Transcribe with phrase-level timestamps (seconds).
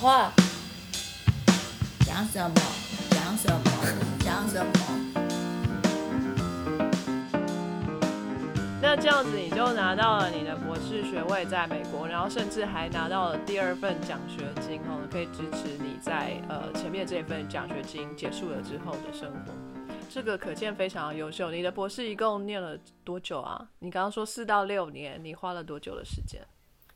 [0.00, 0.32] 话，
[2.06, 2.54] 讲什么？
[3.10, 3.60] 讲什么？
[4.20, 4.72] 讲什么？
[8.80, 19.52] 那这样子你就拿到了你的博士学位，在美国，然后甚至还拿到了第二份奖学金哦，可以支持你在呃前面这份奖学金结束了之后的生活。
[20.08, 21.50] 这个可见非常优秀。
[21.50, 22.74] 你的博士一共念了
[23.04, 23.68] 多久啊？
[23.80, 26.40] 你刚刚说四到六年，你花了多久的时间？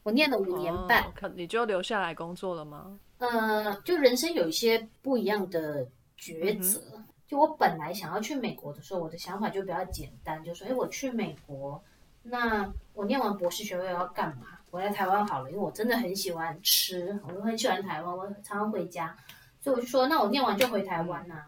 [0.04, 2.96] 我念了五年半，哦你就留下来工作了吗？
[3.18, 5.86] 呃，就人生有一些不一样的
[6.18, 6.80] 抉择。
[7.26, 11.82] 就我本来想要去美国的时候，我的想法就比较简单，就说：哎，我去美国，
[12.22, 14.58] 那我念完博士学位要干嘛？
[14.70, 19.16] 我来台湾好了，因为我真的很喜欢吃，我很喜欢台湾，我常常回家，
[19.62, 21.46] 所以我就说，那我念完就回台湾呐、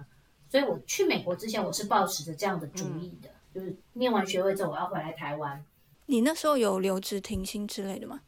[0.48, 5.62] 所以我去美国之前，我是抱持着这样的主意的，就是念完学位之后我要回来台湾。
[6.06, 8.20] 你那时候有留职停薪之类的吗？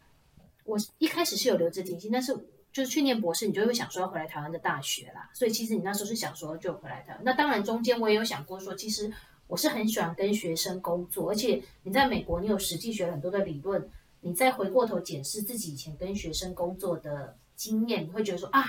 [0.68, 2.32] 我一开始是有留职停薪，但是
[2.70, 5.30] 就是去念博士，你就会想说要回来台湾的大学啦。
[5.32, 7.22] 所以其实你那时候是想说就回来台湾。
[7.24, 9.10] 那当然中间我也有想过说，其实
[9.46, 13.88] 我是很喜欢跟学生工作，而且你在美国你有实际学了很多的理论，
[14.20, 18.62] 你再回过头检视自己以前跟学生工作的经验，你会觉得说啊，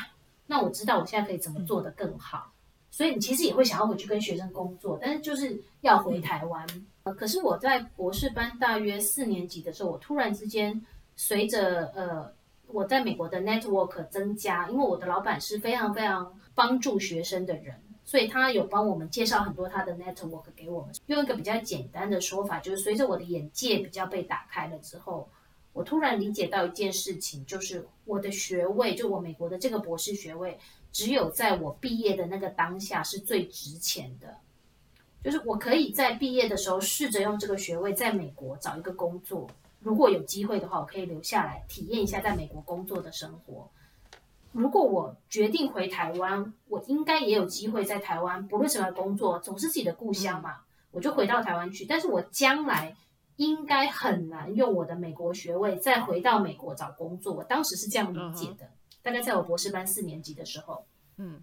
[0.48, 2.54] 那我知道我现在可以怎么做得更好。
[2.92, 6.66] 所以你其实也会想要回去跟学生工作，但是就是要回台湾。
[7.04, 10.82] 呃可是我在博士班大约四年级的时候，我突然之间
[11.20, 12.32] 随着呃
[12.68, 17.76] 我在美国的 network 增加，因为我的老板是非常非常帮助学生的人，
[18.06, 20.96] 所以他有帮我们介绍很多他的 network 给我们。
[21.08, 25.28] 用一个比较简单的说法，就是随着我的眼界比较被打开了之后，
[25.74, 30.58] 我突然理解到一件事情，就是我的学位，就我美国的这个博士学位，
[30.94, 34.38] 只有在我毕业的那个当下是最值钱的。
[35.22, 43.70] 就是我可以在毕业的时候试着用这个学位在美国找一个工作，如果有机会的话，我可以留下来体验一下在美国工作的生活。
[44.52, 50.58] 如果我决定回台湾，我应该也有机会在台湾，不论什么工作，总是自己的故乡嘛，
[50.92, 51.86] 我就回到台湾去。
[51.86, 52.96] 但是我将来
[53.36, 57.34] 应该很难用我的美国学位再回到美国找工作。
[57.34, 58.70] 我当时是这样理解的，
[59.02, 60.84] 大概在我博士班四年级的时候。
[61.18, 61.42] 嗯，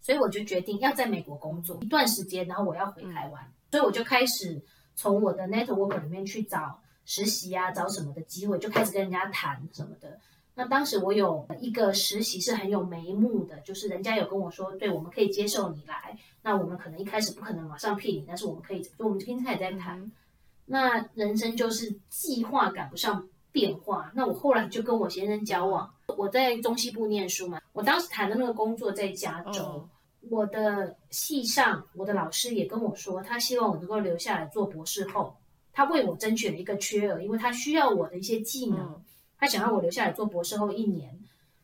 [0.00, 4.62] 所以我就决定要在美国工作一段时间，然后我要回台湾，所以我就开始
[4.94, 10.20] 从我的 network 里面去找实习啊，找什么的机会，就开始跟人家谈什么的。
[10.54, 20.12] 那当时我有一个实习是很有眉目的，就是人家有跟我说，对，我们可以接受你来，那我们可能一开始不可能马上聘你，但是我们可以，就我们今天也在谈。
[20.66, 24.12] 那人生就是计划赶不上变化。
[24.14, 29.62] 那我后来就跟我先生交往，我在中西部念书嘛，我当时谈的那个工作在加州。
[29.62, 29.88] 哦
[30.30, 35.34] 我的系上，我的老师也跟我说，他希望我能够留下来做博士后。
[35.78, 39.04] 他为我争取了一个缺额，因为他需要我的一些技能，嗯
[39.38, 41.16] 他想让我留下来做博士后一年，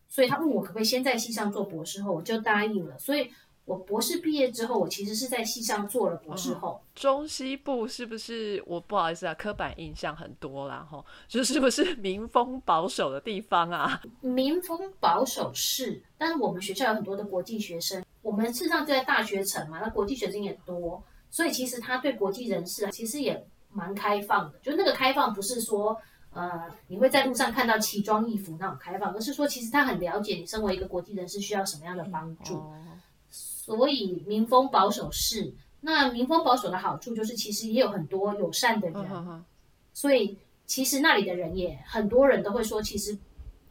[0.08, 2.96] 所以他问我可不可以先在系上做博士后，我就答应了。
[2.96, 3.28] 所以
[3.64, 6.80] 我博士毕业之后，我其实是在系上做了博士后。
[6.94, 9.34] 中西部是不是我不好意思啊？
[9.34, 14.00] 刻板印象很多啦，吼，就是 不是民风保守的地方啊？
[14.22, 23.44] 民风保守是，但是我们学校有很多的国际学生，我们事实上就在大学城嘛，那国际学生也多，所以其实他对国际人士啊，其实也
[23.74, 24.58] 蛮开放的。
[24.60, 26.00] 就那个开放不是说
[26.32, 32.54] 呃你会在路上看到奇装异服那种开放，而是说其实他很了解你身为一个国际人士需要什么样的帮助。
[32.54, 32.82] 哦，
[33.30, 39.44] 所以民风保守是，那民风保守的好处就是其实也有很多友善的人，
[39.92, 43.16] 所以其实那里的人也很多人都会说，其实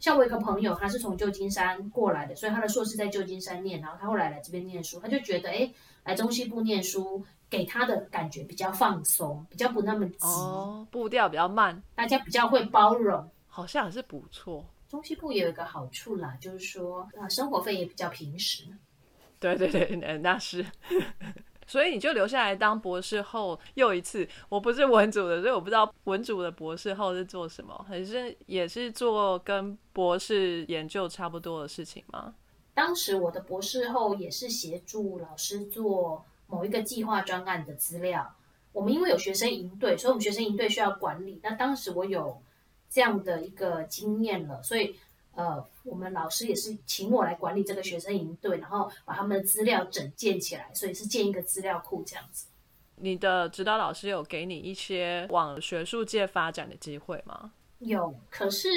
[0.00, 5.70] 像我有一个朋友，他是从旧金山过来的，所以他的硕士在旧金山念，然后他后来来这边念书，他就觉得哎，
[6.04, 7.24] 来中西部念书
[7.56, 13.30] 给他的感觉比较放松，比较不那么急，哦，步调比较慢，大家比较会包容。
[13.46, 14.64] 好像还是不错。
[14.88, 18.64] 中西部也有一个好处啦，就是说啊，生活费也比较平实。
[19.38, 20.66] 对对对，呃那是。
[21.66, 24.28] 所以你就留下来当博士后又一次。
[24.48, 32.34] 我不是文组的，所以我不知道文组的博士后是做什么，还是也是做跟博士研究差不多的事情吗？
[32.74, 38.34] 当时我的博士后也是协助老师做某一个计划专案的资料。
[38.72, 41.40] 我们因为有学生营队，所以我们学生营队需要管理。
[41.42, 42.40] 那当时我有
[42.88, 44.94] 这样的一个经验了，所以
[45.34, 52.46] 呃，我们老师也是请我来管理这个学生营队，然后把他们的资料整建起来，所以是建一个资料库这样子。
[52.96, 57.52] 你的指导老师有给你一些往学术界发展的机会吗？
[57.80, 58.68] 有，可是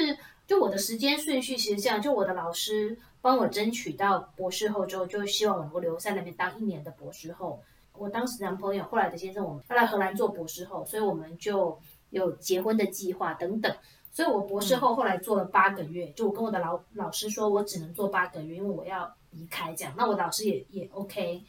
[0.46, 2.98] 就我的时间顺序其实这样，就我的老师
[3.28, 7.62] 帮我争取到博士后之后，就希望我能够留在那边当一年的博士后。
[7.92, 11.78] 我当时男朋友后来的先生，我们要来荷兰做博士后，所以我们就
[12.12, 13.76] 有结婚的计划等等。
[14.14, 19.94] 所以我博士后后来做了八个月，就我跟我的老老师说，我只能做八个月，因为我要离开这样。
[19.98, 21.44] 那我老师也也 OK，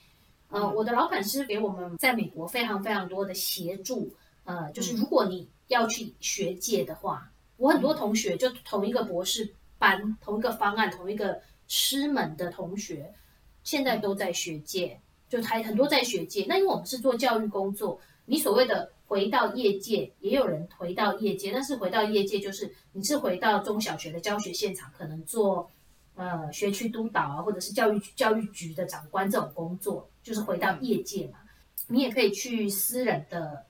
[0.49, 4.11] 呃，我的老板是给我们在美国非常非常多的协助，
[4.43, 9.49] 呃，就是如果你要去学界的话，我很多同学就同一个博士
[9.79, 13.15] 班、同一个方案、同一个师门的同学，
[13.63, 14.99] 现在都在学界，
[15.29, 16.45] 就还很多在学界。
[16.49, 25.71] 那因为我们是做教育工作，你所谓的回到业界，也有人回到业界，但是回到业界就是你是回到中小学的教学现场，可能做
[26.15, 31.39] 呃学区督导啊，或者是教育教育局的长官这种工作，就是回到业界嘛。
[31.87, 33.65] 你也可以去私人的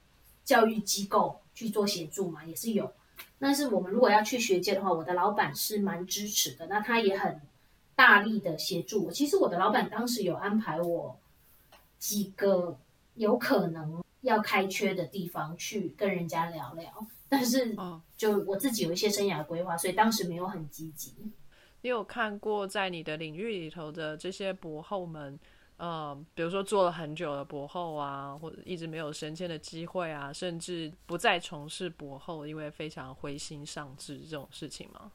[0.44, 2.92] 教育机构去做协助嘛，也是有。
[3.38, 7.40] 但是我们如果要去学界的话，我的老板是蛮支持的，那他也很
[7.98, 9.10] 大力的协助我。
[9.10, 11.18] 其实我的老板当时有安排我
[11.98, 12.78] 几个
[13.14, 21.12] 有可能要开缺的地方去跟人家聊聊，但是哦就我自己有一些生涯规划，所以当时没有很积极。
[21.80, 25.36] 你有看过在你的领域里头的这些博后们，
[25.76, 35.10] 呃，比如说做了很久的博后啊，或者一直没有升迁的机会啊，甚至不再从事博后，因为非常灰心丧志这种事情吗？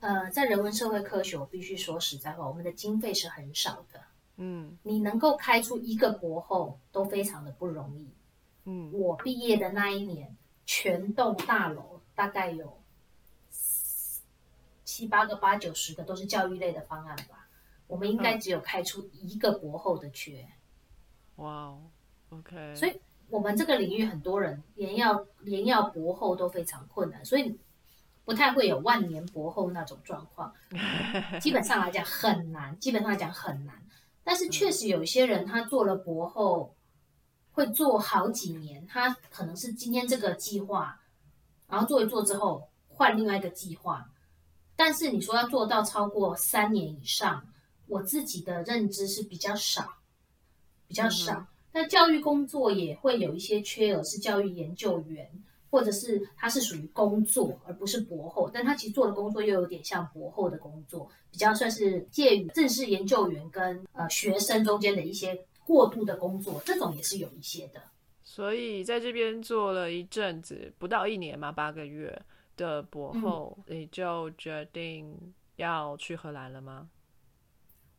[0.00, 4.00] 呃，在人文社会科学，我必须说实在话，我们的经费是很少的。
[4.42, 8.08] 嗯你能够开出一个博后都非常的不容易。
[8.64, 12.80] 嗯我毕业的那一年，全栋大楼大概有
[14.84, 17.48] 七八个、八九十个都是教育类的方案吧。
[17.86, 20.48] 我们应该只有开出一个博后的缺，
[21.36, 21.82] 哇哦
[22.30, 22.98] ，OK，所以
[23.28, 27.58] 我们这个领域很多人连要连要博后都非常困难，所以
[28.30, 30.54] 不太会有万年博后那种状况。
[31.42, 33.74] 基本上来讲很难，基本上来讲很难。
[34.22, 36.76] 但是确实有一些人他做了博后，
[37.50, 41.00] 会做好几年，他可能是今天这个计划，
[41.66, 44.08] 然后做一做之后换另外一个计划。
[44.76, 47.44] 但是你说要做到超过三年以上，
[47.88, 49.94] 我自己的认知是比较少，
[50.86, 51.48] 比较少。
[51.72, 55.28] 那教育工作也会有一些缺额，是教育研究员，
[55.70, 67.80] 或者是他是属于工作而不是博后，但他其实做的工作又有点像博后的工作，比较算是介于正式研究员跟呃学生中间的一些过渡的工作，这种也是有一些的。
[68.22, 72.20] 所以在这边做了一阵子，不到一年嘛，八个月
[72.56, 75.16] 的博后，你就决定
[75.56, 76.88] 要去荷兰了吗？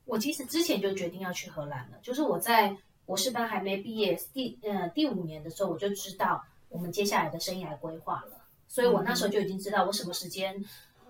[0.06, 2.76] 我其实之前就决定要去荷兰了，就是我在
[3.06, 10.66] 博士班还没毕业第呃第五年的时候，我就知道我们接下来的生涯规划了，所以我那时候就已经知道我什么时间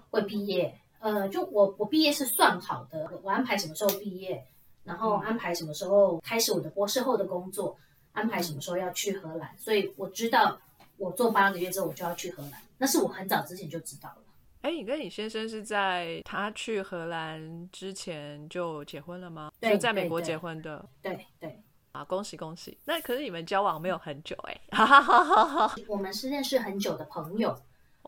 [0.10, 0.78] 会毕业。
[1.00, 4.46] 呃，就我我毕业是算好的，我安排什么时候毕业，
[4.84, 7.76] 然后安排什么时候开始我的博士后的工作，
[8.12, 10.60] 安排什么时候要去荷兰，所以我知道
[10.98, 14.18] 我做八个月之后我就要去荷兰，那是我很早之前就知道了。
[14.62, 19.52] 哎，你跟你先生是在他去荷兰之前就结婚了吗？
[19.60, 21.60] 对就在美国结婚的对对，
[21.92, 22.78] 啊，恭喜恭喜！
[22.86, 25.76] 那可是你们交往没有很久哎、哈哈哈哈哈。
[25.88, 27.56] 我们是认识很久的朋友，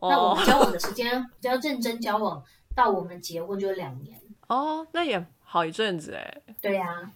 [0.01, 2.43] 那我哦们交往的时间比较认真交往，
[2.73, 4.17] 到我们结婚就两年。
[4.47, 6.41] 哦，那也好一阵子哎。
[6.61, 7.11] 对呀、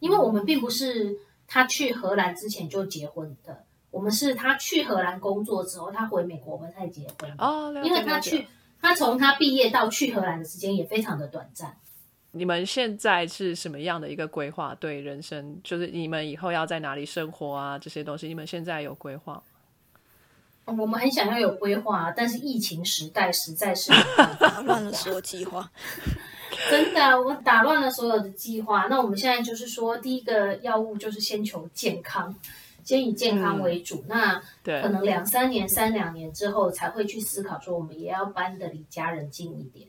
[0.00, 1.16] 因为我们并不是
[1.46, 7.34] 他去荷兰之前就结婚的，我们是他去荷兰工作之后，他回美国我们才结婚。
[7.38, 8.46] 哦，因为他去，
[8.80, 11.78] 他从他毕业到去荷兰的时间也非常的短暂。
[12.32, 14.74] 你们现在是什么样的一个规划？
[14.74, 19.42] 对人生，就是你们以后要在哪里生活啊，这些东西，你们现在有规划？
[20.64, 23.92] 我们很想要有规划，但是疫情时代实在是
[24.38, 25.70] 打乱了所有计划。
[26.70, 28.86] 真的，我打乱了所有的计划。
[28.88, 32.34] 那我们现在就是说，第一个药物就是先求健康，
[32.84, 34.04] 先以健康为主。
[34.06, 39.88] 那可，能两三年、三两年之后才会去思考说，我们也要搬的离家人近一点。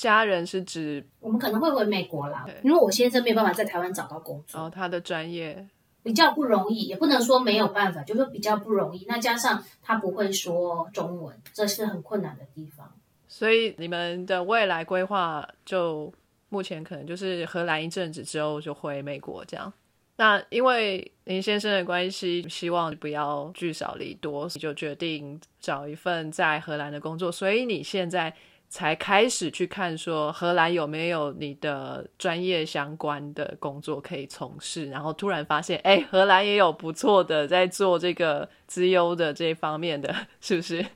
[0.00, 5.68] 家人是指我们可能会回美国啦，因为我先生没有办法在台湾找到工作，哦，他的专业
[6.02, 9.04] 比较不容易，也不能说没有办法，就是说比较不容易。
[9.06, 12.90] 那加上他不会说中文，这是很困难的地方。
[13.28, 16.10] 所以你们的未来规划就
[16.48, 19.70] 目前可能就是荷兰一阵子之后就回美国这样。
[20.16, 27.30] 那因为林先生的关系，希望不要聚少离多，就决定找一份在荷兰的工作。
[27.30, 28.34] 所以你现在
[28.70, 40.86] 才开始去看说荷兰有没有你的专业相关的工作可以从事，然后突然发现，哎，荷兰也有不错的在做这个资优的这方面的， 是不是？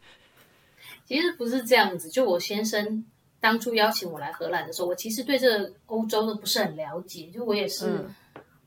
[1.04, 3.04] 其实不是这样子，就我先生
[3.40, 8.14] 当初邀请我来荷兰的时候，我其实对这个欧洲都不是很了解，就我也是嗯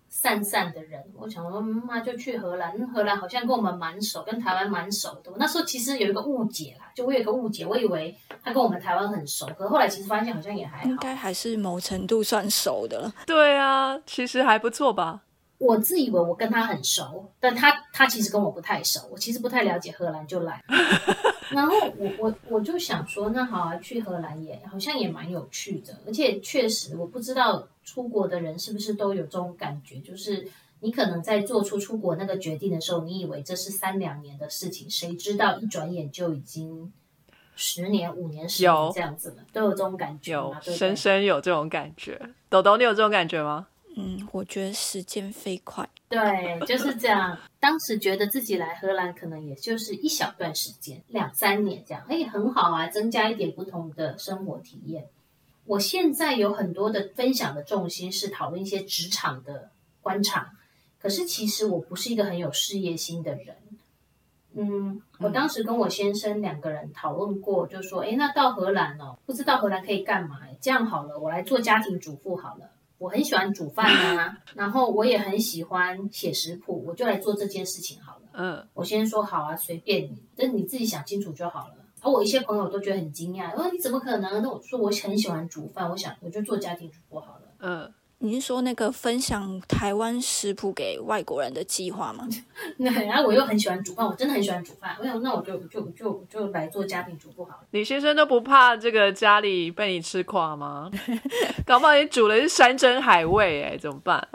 [0.09, 2.75] 散散的人，我想说，嗯那就去荷兰。
[2.77, 5.31] 嗯荷兰好像跟我们蛮熟，跟台湾蛮熟的。
[5.31, 10.89] 我那时候其实有一个误解啦，就我有一个误解，我以为他跟我们台湾很熟，可后来其实发现好像也还好。
[10.89, 13.13] 应该还是某程度算熟的了。
[13.25, 15.21] 对啊，其实还不错吧。
[15.59, 20.63] 我自以为我跟他很熟，但他他其实跟我不太熟，我其实不太了解荷兰就来。
[21.49, 30.45] 然后我我我就想说，那好啊，去荷兰也好像也蛮有趣的，而且确实我不知道出国的人是不是都有这种感觉，就是
[30.81, 36.91] 你可能在做出出国那个决定的时候，你以为这是三两年的事情，谁知道一转眼就已经
[37.55, 40.53] 十年、五年、十有年这样子了，都有这种感觉有？
[40.61, 42.19] 对对深深有这种感觉。
[42.49, 43.67] 豆豆，你有这种感觉吗？
[43.95, 45.89] 嗯，我觉得时间飞快。
[46.09, 47.37] 对，就是这样。
[47.59, 55.07] 当时觉得自己来荷兰可能也就是一小段时间，两三年这样，哎，很好啊，增加一点不同的生活体验。
[55.67, 59.69] 我现在有很多的分享的重心是讨论一些职场的
[60.01, 60.53] 观察，
[60.99, 63.57] 可是其实我不是一个很有事业心的人。
[64.59, 70.39] 嗯，我当时跟我先生两个人讨论过，就说，哎，那到荷兰哦，不知道荷兰可以干嘛？
[70.59, 72.71] 这样好了，我来做家庭主妇好了。
[72.97, 73.85] 我很喜欢煮饭
[74.17, 78.21] 啊， 然后我也很喜欢写食谱，我就来做这件事情好了。
[78.33, 81.75] 嗯，我先说好啊，随便你，但你自己想清楚就好了。
[82.01, 84.41] 而我一些朋友都觉得很惊讶，我说你怎么可能？
[84.41, 87.41] 那我说我很喜欢煮饭，我想我就做家庭主妇好了。
[87.59, 92.27] 嗯，你是说那个分享台湾食谱给外国人的计划吗？
[92.77, 94.95] 那然后我又很喜欢煮饭，我真的很喜欢煮饭。
[94.99, 97.59] 我想那我就就就就来做家庭主妇好了。
[97.71, 100.89] 你先生都不怕这个家里被你吃垮吗？
[101.65, 104.25] 搞不好你煮的是山珍海味，哎，怎么办？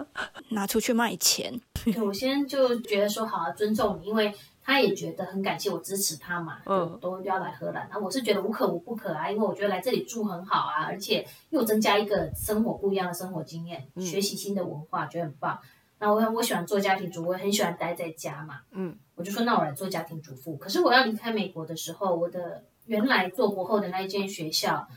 [0.50, 1.60] 拿出去卖钱。
[1.84, 4.32] 对我先就觉得说好啊，尊重你，因为
[4.64, 7.88] 他也觉得很感谢我支持他嘛，嗯就都要来荷兰。
[7.90, 15.58] 那我是觉得无可无不可啊，因为我觉得来这里住很好啊，而且又增加一个生活不一样的生活经验，嗯学习新的文化，觉得很棒。
[15.98, 20.56] 那我我喜欢做家庭主妇，我也很喜欢待在家嘛，嗯，我就说那我来做家庭主妇。
[20.56, 24.88] 可是我要离开美国的时候，我的原来做博后的那一间学校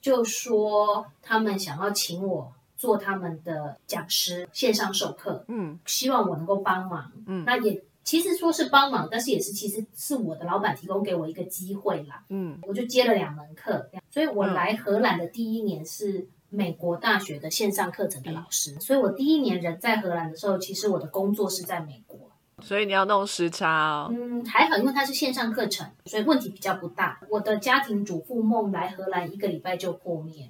[0.00, 7.10] 就说他们想要请我做他们的讲师，线上授课，嗯希望我能够帮忙。
[7.26, 12.24] 嗯那也其实说是帮忙，但是也是其实是我的老板提供给我一个机会啦。
[12.30, 22.18] 嗯我就接了两门课，所以我嗯来荷兰的第一年是美国大学的线上课程的老师，所以我第一年人在荷兰的时候，其实我的工作是在美国。
[22.60, 24.08] 所以你要弄时差哦。
[24.12, 27.18] 嗯，还好，因为它是线上课程，所以问题比较不大。
[27.28, 30.48] 我的家庭主妇梦来荷兰一个礼拜就破灭，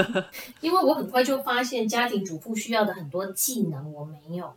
[0.60, 4.52] 因为我很快就发现家庭主妇需要的很多技能我没有。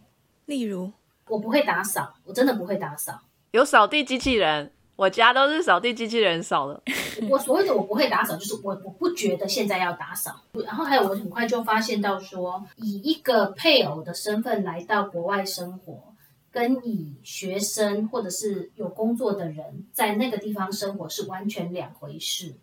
[0.45, 0.91] 例如，
[1.29, 3.21] 我不会打扫，我真的不会打扫。
[3.51, 6.81] 有扫地机器人，我家都是扫地机器人扫的。
[7.29, 10.41] 我所谓的我不会打扫，就是我我不觉得现在要打扫。
[10.53, 16.13] 然后还有，我很快就发现到说，以一个配偶的身份来到国外生活，
[16.51, 22.53] 跟以学生或者是有工作的人在那个地方生活是完全两回事。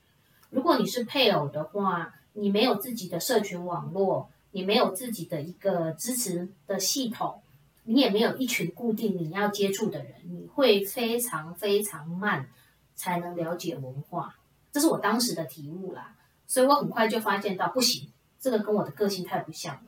[0.51, 7.41] 如果你是配偶的话，你没有自己的社群网络，你没有自己的一个支持的系统，
[7.87, 12.49] 你也没有一群固定你要接触的人，你会非常非常慢
[12.95, 14.37] 才能了解文化。
[14.73, 16.15] 这是我当时的题目啦，
[16.47, 19.83] 所以我很快就发现到不行，这个跟我的个性太不像了，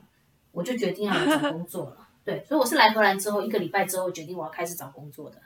[0.51, 2.07] 我就决定要来找工作了。
[2.25, 5.37] 对，所以我是来荷兰之后一个礼拜之后决定我要开始找工作的。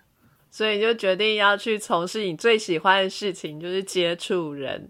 [0.50, 4.90] 所以你就决定要去从事你最喜欢的事情，就是接触人，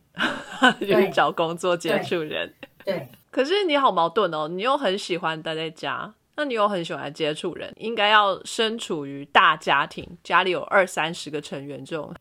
[0.82, 2.54] 就是 找工作接触人。
[2.84, 12.14] 对，可是你好矛盾哦，你又很喜欢待在家，那你又很喜欢接触人，应该要身处于大家庭，家里有二三十个成员这种，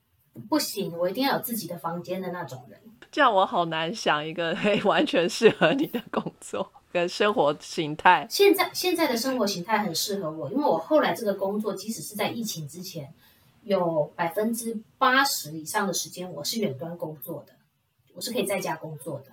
[0.49, 2.79] 不行，我一定要有自己的房间的那种人。
[3.11, 8.27] 这样我好难想一个 可以完全适合你的工作跟生活形态。
[8.31, 13.13] 现在现在的生活形态很适合我，因为我后来这个工作，即使是在疫情之前，
[13.65, 17.53] 有百分之八十以上的时间我是远端工作的，
[18.15, 19.27] 我是可以在家工作的。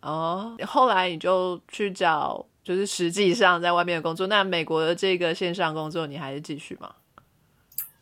[0.00, 4.26] 哦，后来你就去找，就是实际上在外面的工作。
[4.26, 6.94] 那美国的这个线上工作，你还是继续吗？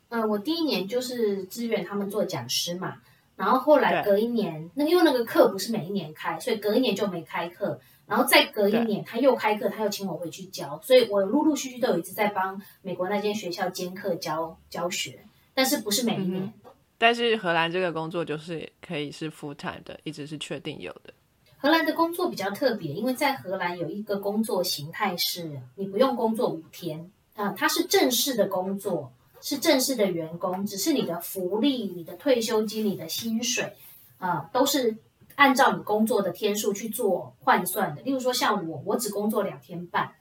[0.09, 2.97] 嗯，我第一年就是支援他们做讲师嘛，
[3.37, 16.53] 然后后来隔一年，那因为那个课不是每一年开，所以隔一年就没开课，然后再隔一年他又开课，他又请我回去教，所以我陆陆续续都有一直在帮美国那间学校兼课教教学，但是不是每一年。
[16.99, 21.15] 但是荷兰这个工作就是可以是 full time 的，一直是确定有的。
[21.59, 33.75] 荷兰的工作比较特别，因为在荷兰有一个工作形态是你不用工作五天啊、它是正式的工作，是正式的员工，只是你的福利、你的退休金、你的薪水
[34.19, 34.97] 啊、都是
[35.35, 38.01] 按照你工作的天数去做换算的。
[38.01, 40.13] 例如说像我，我只工作两天半，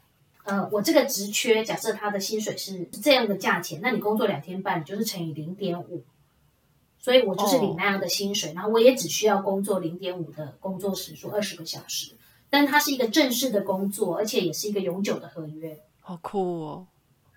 [0.44, 6.04] 呃，我这个职缺假设他的薪水是这样的价钱，那你工作两天半，你就是乘以零点五，
[7.05, 12.13] 所以我就是领那样的薪水，然后我也只需要工作零点五的工作时数，二十个小时。
[12.50, 15.77] 但它是一个正式的工作，而且也是一个永久的合约。
[16.00, 16.88] 好酷哦！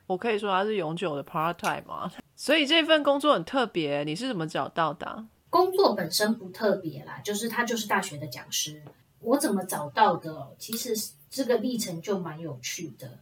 [0.06, 2.10] 我可以说它是永久的 part time 吗？
[2.34, 5.26] 所以这份工作很特别，你是怎么找到的？
[5.50, 8.82] 工作本身不特别啦，就是他就是大学的讲师。
[9.20, 10.54] 我怎么找到的？
[10.58, 10.96] 其实
[11.28, 13.18] 这个历程就蛮有趣的，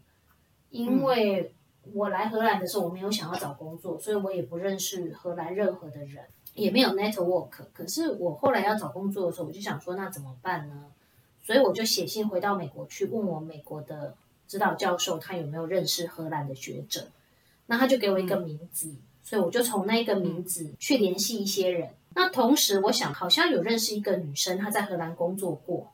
[0.70, 1.52] 因为
[1.92, 6.24] 我来荷兰的时候，我没有想要找工作，所以我也不认识荷兰任何的人，
[6.54, 7.50] 也没有 network。
[7.72, 10.84] 可是我后来要找工作的时候，我就想说，那怎么办呢？
[11.42, 14.14] 所以我就写信回到美国去，问我美国的
[14.48, 17.08] 指导教授，他有没有认识荷兰的学者。
[17.66, 21.90] 那他就给我一个名字，所以我就从那个名字去联系一些人。
[22.14, 25.92] 那同时，我想好像有认识一个女生，她在荷兰工作过，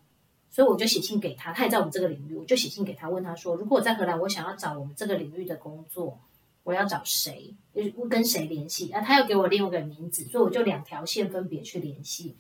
[0.53, 6.21] 所以我就写信给他，他也在我们这个领域，我就写信给他，问他说：如果我在荷兰，我想要找我们这个领域的工作，
[6.63, 7.55] 我要找谁？
[8.11, 8.93] 跟谁联系？
[8.93, 12.37] 啊，他又给我另外一个名字，所以我就两条线分别去联系。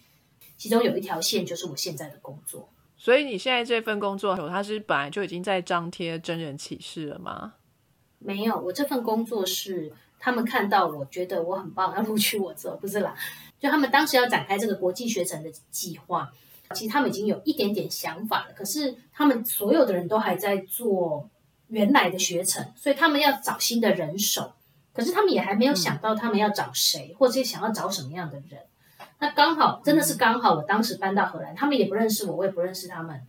[0.58, 2.68] 其中有一条线就是我现在的工作。
[2.98, 7.54] 所以你现在这份工作，它是本来就已经在张贴真人启事了吗？
[8.18, 13.16] 没有，我这份工作是他们看到我觉得我很棒，要录取我做，不是啦。
[13.58, 16.32] 就他们当时要展开这个国际学程的计划，
[16.72, 21.28] 其实他们已经有一点点想法了，可是他们所有的人都还在做
[21.68, 24.52] 原来的学程，所以他们要找新的人手，
[24.92, 28.60] 可是他们也还没有想到他们要找谁，或者想要找什么样的人。
[29.18, 33.22] 那刚好真的是刚好，我当时搬到荷兰，他们也不认识我，我也不认识他们，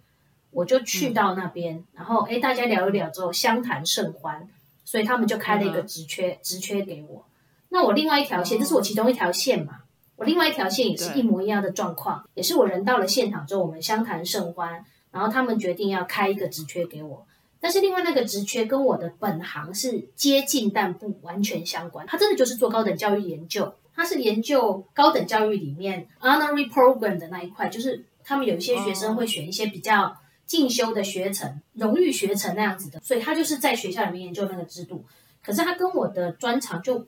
[0.49, 4.49] 我就去到那边，然后哎，大家聊一聊之后，相谈甚欢，
[4.83, 7.23] 所以他们就开了一个职缺，职缺给我。
[7.69, 9.81] 那我另外一条线，这是我其中一条线嘛，
[10.23, 17.27] 我另外一条线也是一模一样的状况，也是我人到了现场之后，我们相谈甚欢，然后他们决定要开一个职缺给我，
[17.59, 23.75] 但是另外那个职缺跟我的本行是接近但不完全相关，他真的就是做高等教育研究。
[23.95, 35.05] 他是研究高等教育里面 honorary program 的那一块，就是他们有一些学生会选一些比较进修的学程、荣誉学程那样子的，所以他就是在学校里面研究那个制度。
[35.43, 37.05] 可是他跟我的专长就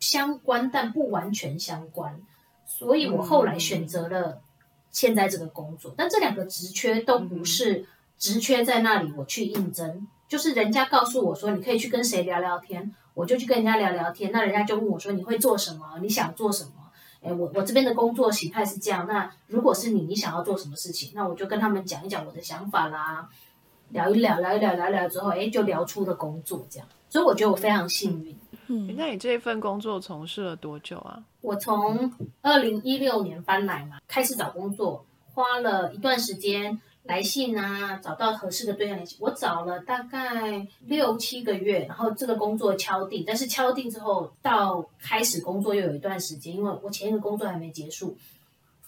[0.00, 2.20] 相关，但不完全相关，
[2.66, 4.40] 所以我后来选择了
[4.90, 5.94] 现在这个工作。
[5.96, 7.86] 但这两个职缺都不是
[8.18, 12.94] 职缺在那里，我去应征，就是人家告诉我说你可以去跟谁聊聊天。
[13.14, 16.00] 我就去跟人家聊聊天，那人家就问我说：“你会做什么？
[16.02, 16.70] 你想做什么？”
[17.22, 19.06] 哎，我我这边的工作形态是这样。
[19.06, 21.12] 那如果是你，你想要做什么事情？
[21.14, 23.28] 那我就跟他们讲一讲我的想法啦，
[23.90, 26.88] 聊一聊，聊一聊，聊一聊之后，哎，就聊出了工作这样。
[27.08, 28.36] 所以我觉得我非常幸运。
[28.68, 31.22] 嗯，那你这份工作从事了多久啊？
[31.40, 36.80] 我从二零一六年搬来嘛，开始找工作，花了一段时间。
[37.04, 39.18] 来信啊，找到合适的对象联系。
[39.20, 43.22] 我找了大概六七个月，然后这个工作敲定。
[43.26, 48.16] 但是敲定之后，到开始工作又有一段时间，因为我前一个工作还没结束，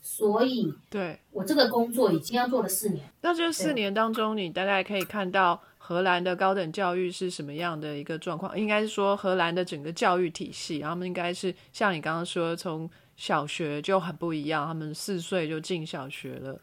[0.01, 3.05] 所以对我这个工作已经要做了四年。
[3.21, 8.59] 那这四年当中，你大概可以看到荷兰的高等教育是什么样的一个状况？
[8.59, 16.61] 应该是说荷兰的整个教育体系，他们应该是像你刚刚说，从小学就很不一样，他们四岁就进小学了。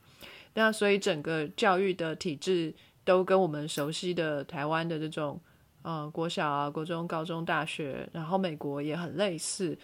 [0.56, 5.40] 那所以整个教育的体制都跟我们熟悉的台湾的这种，
[5.84, 9.78] 呃，国小啊、国中、高中、大学，然后美国也很类似。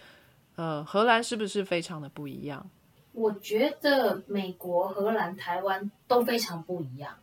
[0.56, 2.68] 呃，荷兰是不是非常的不一样？
[3.12, 7.16] 我觉得美国、荷兰、台湾都非常不一样。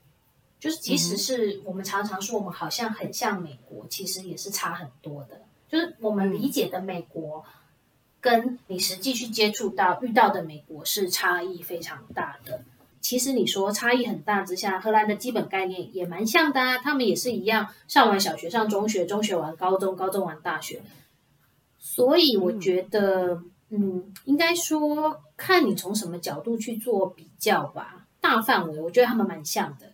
[0.60, 5.41] 就是即使是我们常常说我们好像很像美国，其实也是差很多的。
[5.70, 7.43] 就是我们理解的美国，
[8.22, 12.63] 跟你实际去接触到、遇到的美国是差异非常大的。
[13.00, 16.78] 其实你说差异很大之下，荷兰的基本概念也蛮像的啊。
[16.78, 20.82] 他们也是一样，上完小学上中学，中学完高中，高中完大学。
[21.78, 28.08] 所以我觉得，嗯，应该说看你从什么角度去做比较吧。
[28.20, 29.93] 大范围，我觉得他们蛮像的。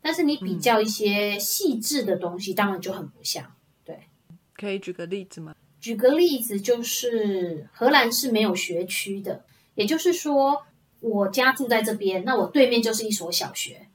[0.00, 3.52] 但是你比较一些细致的东西，当然就很不像。
[3.84, 4.08] 对，
[4.54, 5.54] 可以举个例子吗？
[5.80, 10.62] 举个例子，就是荷兰是没有学区的，也就是说。
[11.02, 13.86] 我家住在这边，那我对面就是一所小学。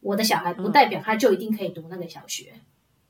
[0.00, 2.54] 我的小孩不代表他就一定可以读那个小学。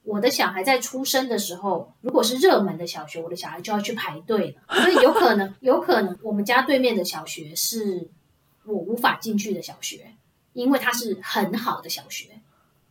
[0.03, 4.83] 我的小孩在出生的时候，如果是热门的小学，我的小孩就要去排队了。
[4.83, 8.11] 所以有可能，有可能我们家对面的小学是
[8.67, 10.13] 我无法进去的小学，
[10.53, 12.41] 因为它是很好的小学，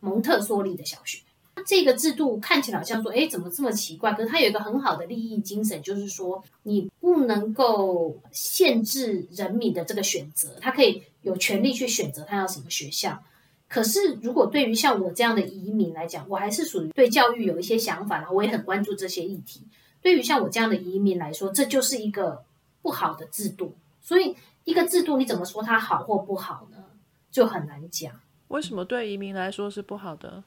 [0.00, 1.20] 蒙特梭利的小学。
[1.66, 4.12] 这个制度看起来好像说，哎，怎么这么奇怪？
[4.12, 13.22] 可是它有一个很好的利益精神，就是说你不能够限制人民的这个选择，他可以有权利去选择他要什么学校。
[13.68, 19.62] 可是如果对于像我这样的移民来讲，我还是属于对教育有一些想法，然后我也很关注这些议题。
[20.00, 22.44] 对于像我这样的移民来说，这就是一个
[22.82, 23.74] 不好的制度。
[24.00, 26.78] 所以一个制度你怎么说它好或不好呢？
[27.30, 28.12] 就很难讲。
[28.48, 30.42] 为什么对移民来说是不好的？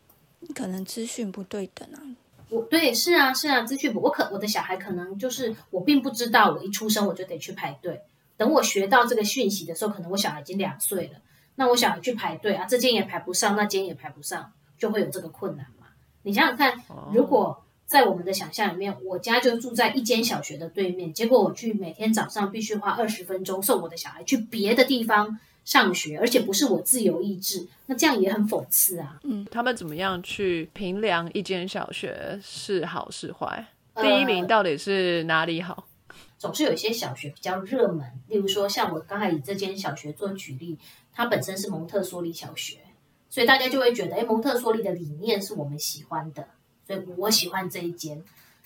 [0.56, 2.02] 可能资讯不对等啊。
[2.50, 8.02] 我对是啊是啊，资讯不我可我的小孩可能就是我并不知道，我一出生我就得去排队。
[8.36, 11.20] 等我学到这个讯息的时候，可能我小孩已经两岁了。
[11.56, 15.88] 那我小孩去排队啊，这间也排不上，那间也排不上，就会有这个困难嘛。
[16.24, 16.82] 你想想看，
[17.14, 29.20] 如果在我们的想象里面，我家就住在一间小学的对面，结果我去每天早上必须花二十分钟送我的小孩去别的地方上学，而且不是我自由意志，那这样也很讽刺啊。
[29.24, 33.68] 嗯，他们怎么样去评量一间小学是好是坏？
[33.94, 35.88] 呃第一名到底是哪里好？
[36.38, 40.78] 总是有一些小学比较热门，例如说像我刚才以这间小学做举例，
[41.14, 42.78] 它本身是蒙特梭利小学，
[43.30, 46.48] 所以大家就会觉得，哎，蒙特梭利的理念是我们喜欢的，
[46.88, 48.24] 所以我喜欢这一间。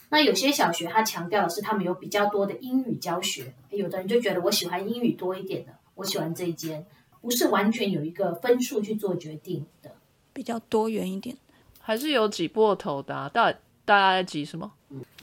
[0.09, 6.85] 那有些小学它强调的是他们有比较多的英语教学，有的人就觉得我喜欢英语多一点的，我喜欢这一间，
[7.21, 9.91] 不是完全有一个分数去做决定的。
[10.31, 11.35] 比较多元一点，
[11.79, 13.29] 还是有挤破头的、啊？
[13.33, 14.71] 到底大家在挤什么？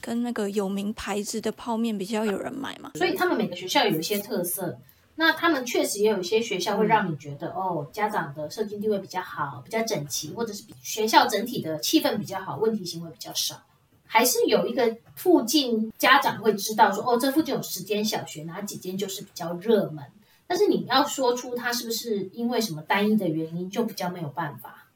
[0.01, 2.91] 跟那个有名牌子的泡面比较有人买嘛。
[2.95, 4.77] 所以他们每个学校有一些特色。
[5.15, 13.61] 那他们确实也有一些学校会让你觉得，哦，家长的社经地位比较好，比较整齐，或者是比学校整体的气氛比较好，问题行为比较少。
[14.07, 20.03] 还是有一个附近家长会知道说，哦，这附近有十间小学，哪几间就是比较热门。
[20.47, 24.87] 但是你要说出它是不是因为什么单一的原因，就比较没有办法。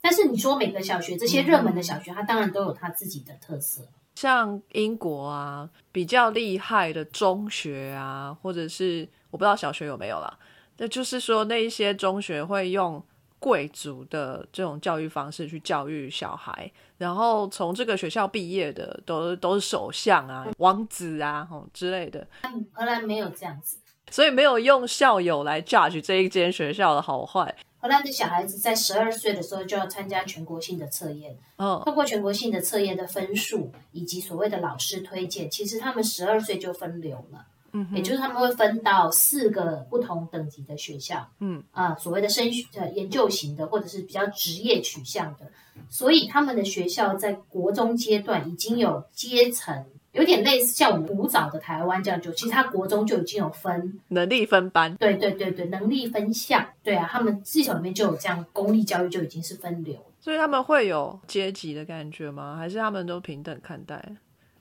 [0.00, 3.86] 但是你说每个小学这些热门的小学，它当然都有它自己的特色。
[4.14, 10.38] 像英国啊，比较厉害的中学啊，或者是我不知道小学有没有啦，
[10.76, 13.02] 那就是说那一些中学会用
[13.38, 22.26] 贵族的这种教育方式去教育小孩，然后从这个学校毕业的都都是首相啊、王子啊吼之类的，
[22.72, 23.78] 荷兰没有这样子。
[24.12, 27.56] 所以没有用校友来 judge 这一间学校的好坏。
[27.78, 45.50] 荷兰的小孩子在十二岁的时候就要参加全国性的测验，嗯，透过全国性的测验的分数以及所谓的老师推荐，其实他们十二岁就分流了，嗯也就是他们会分到四个不同等级的学校，嗯啊、所谓的升学呃研究型的或者是比较职业取向的，
[45.88, 49.86] 所以他们的学校在国中阶段已经有阶层。
[50.12, 59.98] 有点类似像我们古早的台湾这样，就其实他国中就已经有分能力分班，对对对对，能力分项，对啊，他们系统里面就有这样，公立教育就已经是分流。
[60.20, 62.56] 所以他们会有阶级的感觉吗？
[62.56, 64.16] 还是他们都平等看待？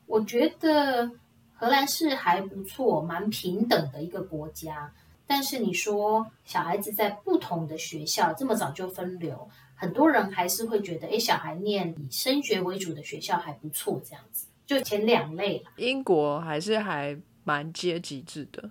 [0.08, 1.12] 我觉得
[1.54, 4.92] 荷兰是还不错，蛮平等的一个国家。
[5.28, 14.48] 但是你说小孩子在不同的学校这么早就分流，很多人还是会觉得，哎，小孩念以升学为主的学校还不错，这样子。
[14.72, 18.70] 就前两类啦，英国还是还蛮阶级制的，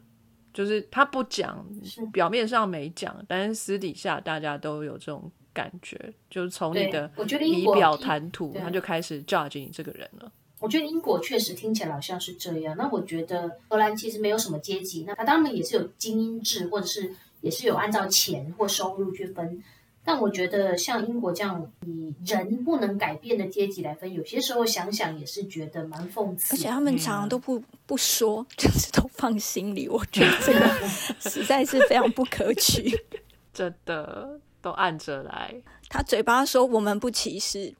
[0.52, 1.62] 就是他不讲，
[2.10, 7.10] 表面上没讲，但是私底下大家都有这种感觉，就是从你的，
[7.40, 10.32] 仪表谈吐，他就开始 judge 你这个人了。
[10.58, 12.74] 我觉得英国确实听起来好像是这样。
[12.78, 19.62] 那我觉得荷兰其实没有什么阶级，那它当然也是有精英制，或者是也是有按照钱或收入去分。
[20.04, 26.54] 但我觉得像英国这样以人不能改变的阶级来分，有些时候想想也是觉得蛮讽刺。
[26.54, 29.88] 而且他们常常都不不说， 就是都放心里。
[29.88, 30.66] 我觉得这个
[31.30, 32.90] 实在是非常不可取。
[33.52, 35.54] 真的都按着来，
[35.88, 37.74] 他嘴巴说我们不歧视，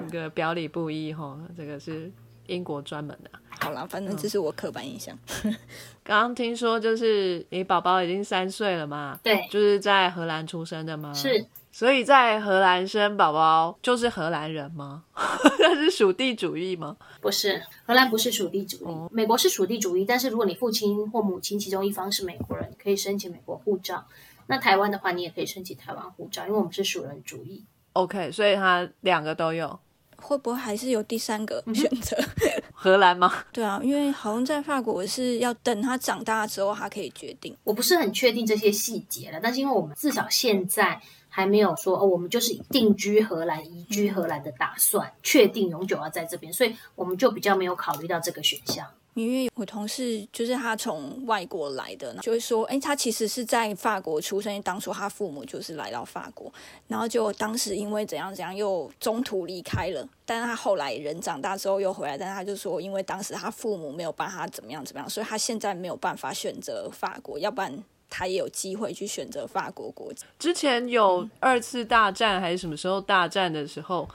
[0.00, 2.12] 那个表里不一哈，这个是
[2.46, 3.30] 英国专门的。
[3.60, 5.16] 好啦，反正这是我刻板印象。
[6.02, 11.12] 刚刚听说就是你宝宝已经三岁了嘛，对，就是在荷兰出生的吗？
[11.14, 15.04] 是所以在荷兰生宝宝就是荷兰人吗？
[15.60, 16.96] 那是属地主义吗？
[17.20, 20.04] 不是荷兰不是属地主义，美国是属地主义。
[20.04, 24.04] 但是如果你父亲或母亲其中一方是美国人，可以申请美国护照。
[24.48, 27.64] 那台湾的话，你也可以申请台湾护照，因为我们是属人主义。
[27.92, 29.78] OK，所以他两个都有。
[30.22, 32.16] 会不会还是有第三个选择？
[32.72, 33.32] 荷兰吗？
[33.52, 37.56] 对啊，因为好像在法国是要等他长大之后，他可以决定。
[37.64, 48.86] 我不是很确定这些细节了，但是因为我们至少现在还没有说哦，我们就是定居荷兰、移居荷兰的打算，确定永久要在这边，所以我们就比较没有考虑到这个选项。
[49.14, 56.50] 因为我同事就是他从外国来的，就会说，哎，他其实是在法国出生，当初他父母就是来到法国，
[56.88, 70.24] 然后就当时因为怎样怎样又中途离开了，但是他后来人长大之后又回来，但是他就说，因为当时他父母没有帮他怎么样怎么样，所以他现在没有办法选择法国，要不然他也有机会去选择法国国籍。
[70.38, 74.08] 之前有二次大战还是什么时候大战的时候，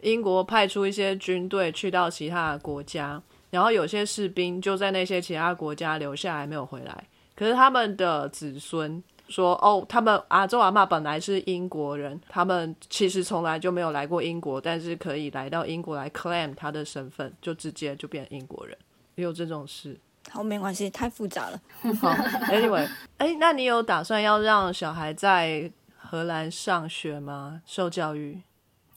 [0.00, 3.22] 英国派出一些军队去到其他的国家，
[3.52, 7.04] 然后有些士兵就在那些其他国家留下来没有回来，
[7.36, 9.00] 可是他们的子孙。
[9.28, 18.76] 说哦，他们阿周阿妈本来是英国人，他们其实从来就没有来过英国，但是可以来到英国来 claim 他的身份，就直接就变英国人，
[19.14, 19.98] 也有这种事。
[20.30, 21.58] 好，没关系，太复杂了。
[21.98, 22.10] 好
[22.50, 22.86] ，Anyway，
[23.16, 27.62] 哎，那你有打算要让小孩在荷兰上学吗？
[27.64, 28.42] 受教育？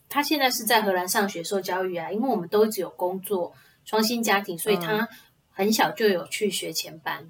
[0.10, 3.54] 他现在是在荷兰上学受教育啊，因为我们都只有工作，
[3.86, 5.08] 双薪家庭，所以他
[5.52, 7.30] 很小就有去学前班。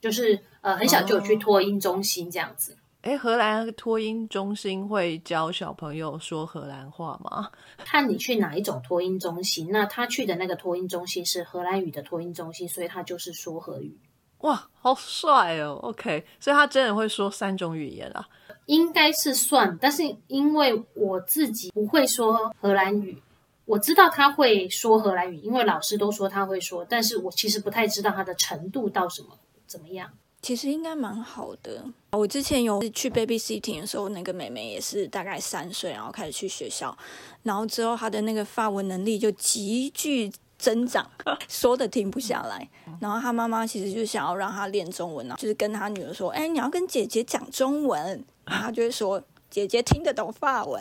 [0.00, 2.76] 就是呃，很小就有去托婴中心这样子。
[3.00, 7.50] 哎，荷兰托婴中心会教小朋友说荷兰话吗？
[7.84, 9.68] 看你去哪一种托婴中心。
[9.70, 13.96] 那他去的那个托婴中心是荷兰语的托婴中心，所以他就是说荷语。
[14.40, 18.28] 哇，好帅哦！OK，所以他真的会说三种语言啊？
[18.66, 23.22] 应该是算，但是因为我自己不会说荷兰语，
[23.64, 29.38] 我知道他会说荷兰语，因为老师都说他会说，但是我其实不太知道他的程度到什么。
[29.66, 30.10] 怎么样？
[30.42, 31.82] 其实应该蛮好的。
[32.12, 36.96] 我之前有去 baby sitting 的时候，那个妹妹也是大概三岁，然后开始去学校，
[37.42, 41.10] 然后之后她的那个发文能力就急剧增长，
[41.48, 42.68] 说的停不下来。
[43.00, 50.78] 然后她妈妈其实就想要让她练中文啊，就是跟她女儿说：“哎，你要跟姐姐讲中文。”然后就会说：“姐姐听得懂发文。”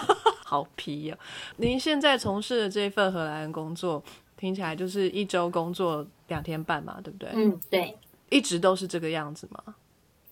[0.50, 1.16] 好皮呀！
[1.58, 4.02] 您现在从事的这份荷兰工作，
[4.36, 7.28] 听起来就是一周工作两天半嘛，对不对？
[7.34, 7.96] 嗯，对。
[8.30, 9.76] 一直都是这个样子吗？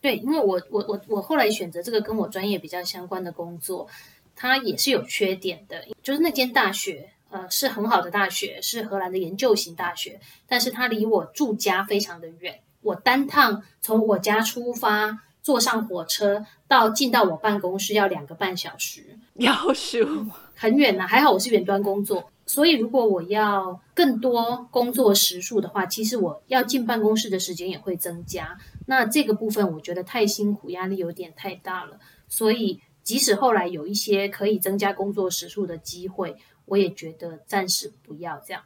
[0.01, 3.87] 对，因为我我我我后来选择这个跟我专业比较相关的工作，
[4.35, 5.85] 它也是有缺点的。
[6.03, 12.59] 就是那间大学，呃，是很好的大学，是荷兰的研究型大学，但是它离我住家非常的远。
[12.81, 20.07] 我单趟从我家出发，坐上火车到进到我办公室要两个半小时，要修
[20.55, 21.07] 很远呐。
[21.07, 22.31] 还好我是远端工作。
[22.45, 28.59] 所以，如果我要更多工作时数的话，其实我要进办公室的时间也会增加。
[28.85, 31.99] 那这个部分我觉得太辛苦，压力有点太大了。
[32.29, 38.65] 所以，即使后来有一些可以增加工作时数的机会，我也觉得暂时不要这样。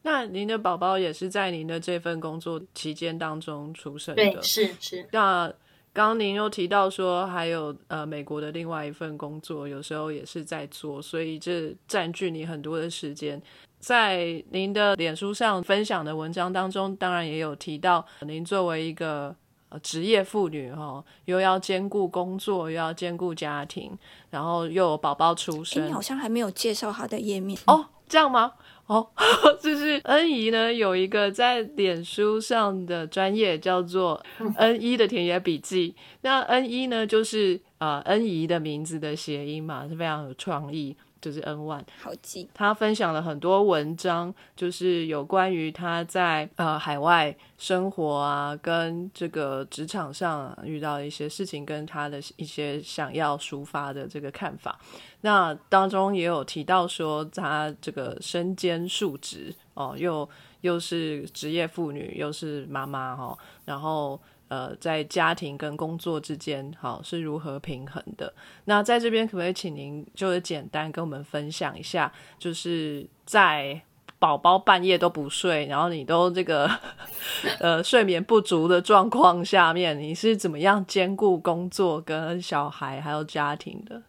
[0.00, 4.22] 那您的宝宝也是在您的这份工作期间当中出生的？
[4.22, 5.06] 对，是是。
[5.12, 5.52] 那。
[5.96, 13.40] 刚刚您又提到说，还有呃美国的另外一份工作，有时候也是在做，所以这占据你很多的时间。
[13.78, 19.34] 在您的脸书上分享的文章当中，当然也有提到，您作为一个
[19.82, 23.96] 职业妇女哈，又要兼顾工作，又要兼顾家庭，
[24.28, 25.86] 然后又有宝宝出生。
[25.86, 28.52] 你好像还没有介绍他的页面哦，这样吗？
[28.86, 29.08] 哦，
[29.60, 34.22] 就是恩怡呢，有一个在脸书上的专业叫做
[34.56, 35.94] 恩一的田野笔记。
[36.20, 40.96] 那恩一呢，就是呃恩怡的名字的谐音嘛，是非常有创意。
[41.26, 54.78] 就是 N One 好记，他分享了很多文章，就是有关于他在呃海外生活啊，跟这个职场上遇到一些事情，跟他的一些想要抒发的这个看法。
[55.22, 60.28] 那当中也有提到说，他这个身兼数职哦，又
[60.60, 64.20] 又是职业妇女，又是妈妈哈，然后。
[64.48, 68.32] 呃，在家庭跟工作之间，好是如何平衡的？
[68.64, 73.80] 那在这边可不可以请您就是简单跟我们分享一下，就是在
[74.18, 76.70] 宝宝半夜都不睡，然后你都这个
[77.60, 84.02] 呃睡眠不足的状况下面，你是怎么样兼顾工作跟小孩还有家庭的？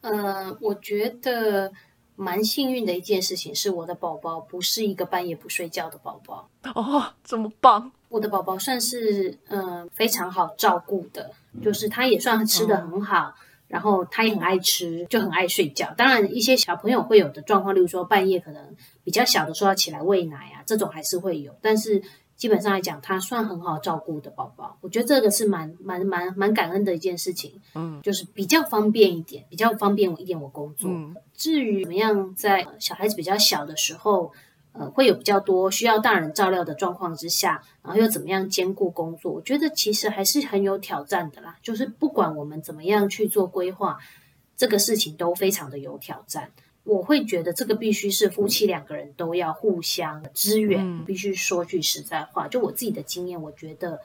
[0.00, 1.72] 呃，我觉得。
[2.20, 7.92] 蛮幸运的一件事情是，我的宝宝不是一个半夜不睡觉的宝宝哦，这么棒！
[8.08, 11.30] 我的宝宝算是嗯非常好照顾的，
[11.62, 13.34] 就是他也算吃的很好，
[13.68, 15.92] 然后他也很爱吃，就很爱睡觉。
[15.96, 22.02] 当然，一些小朋友会有的状况，例如说半夜可能比较小的时候要起来喂奶啊，这种还是会有，但是。
[22.38, 27.60] 基本上来讲，他算很好照顾的宝宝，我觉得这个是蛮蛮蛮蛮感恩的一件事情。
[27.74, 30.88] 嗯，就是比较方便一点，比较方便我一点我工作。
[31.34, 34.32] 至于怎么样，在小孩子比较小的时候，
[34.78, 39.32] 呃，会有比较多需要大人照料的状况之下，然后又怎么样兼顾工作？
[39.32, 41.56] 我觉得其实还是很有挑战的啦。
[41.62, 43.98] 就是不管我们怎么样去做规划，
[44.56, 46.52] 这个事情都非常的有挑战。
[46.84, 51.04] 我会觉得这个必须是夫妻两个人都要互相支援。
[51.04, 54.00] 必须说句实在话，就我自己的经验，我觉得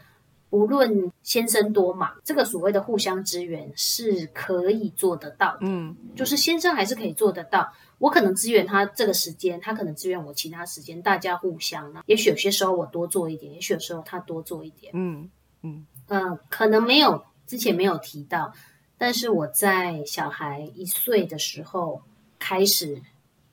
[0.53, 5.61] 无论先生多忙，这个所谓的互相支援是可以做得到的。
[5.61, 7.73] 嗯，就是先生还是可以做得到。
[7.97, 11.91] 我可能支援他这个时间，他可能支援我其他时间，大家互相。
[12.05, 14.91] 也许有些时候我多做一点，也许有时候他多做一点。
[14.95, 15.27] 嗯
[15.63, 15.87] 嗯。
[16.09, 18.53] 嗯，可能没有之前没有提到，
[18.99, 22.03] 但是我在小孩一岁的时候
[22.37, 23.01] 开始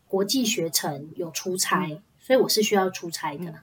[0.06, 3.54] 国际学程有出差，所以我是需要出差的。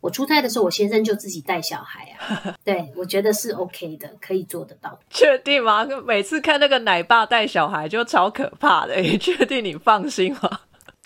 [0.00, 4.98] 我出差的时候，我先生就自己带小孩啊， 对我觉得是 OK 的，可以做得到。
[5.10, 5.86] 确定吗？
[6.06, 10.60] 每次看那个奶爸带小孩就超可怕的，你 确定你放心吗？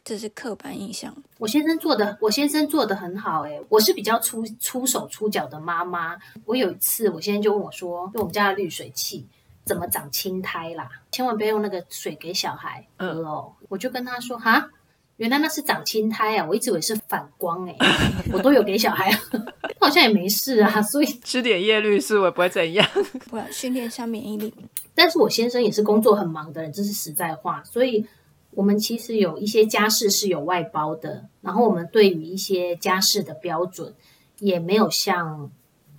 [0.05, 1.15] 这是刻板印象。
[1.39, 6.17] 我先生做的，我先生做的很好哎，我是比较出出手出脚的妈妈。
[6.45, 9.27] 我有一次，我先生就问我说：“用我们家的滤水器
[9.65, 10.89] 怎么长青苔啦？
[11.11, 14.69] 千万不要用那个水给小孩喝哦。”我就跟他说：“哈。”
[15.17, 16.47] 原来那是长青苔啊！
[16.49, 17.77] 我一直以为是反光哎，
[18.33, 19.11] 我都有给小孩，
[19.81, 20.81] 好像也没事啊。
[20.83, 22.89] 所以吃点叶绿素也不会怎样，
[23.31, 24.53] 我要训练一下免疫力。
[24.95, 27.63] 但是我先生也是工作很忙的人，这是实在话。
[27.65, 28.05] 所以
[28.51, 33.95] 我们其实有一些家事是有外包的，然后我们对于一些家事的标准
[34.41, 35.51] 也没有像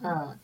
[0.01, 0.37] 呃，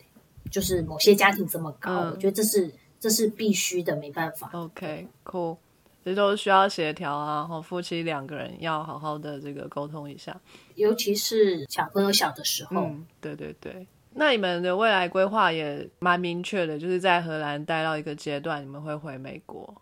[0.49, 2.11] 就是某些家庭这么高。
[2.11, 4.49] 我觉得这是这是必须的，没办法。
[4.53, 5.57] OK，cool。
[6.03, 10.35] 这都需要协调啊，然后夫妻两个人要好好的这个沟通一下，
[10.75, 12.81] 尤其是小朋友小的时候。
[12.81, 13.85] 嗯，对对对。
[14.13, 19.73] 那你们的未来规划也蛮明确的，就是在荷兰待到一个阶段，你们会回美国。